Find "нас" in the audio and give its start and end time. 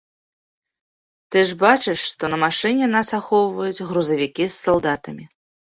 2.97-3.07